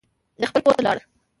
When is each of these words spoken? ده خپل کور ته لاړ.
ده 0.39 0.45
خپل 0.49 0.61
کور 0.65 0.75
ته 0.77 0.81
لاړ. 0.87 0.97